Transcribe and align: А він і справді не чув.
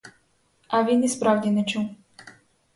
А 0.67 0.83
він 0.83 1.03
і 1.03 1.07
справді 1.07 1.51
не 1.51 1.63
чув. 1.63 1.89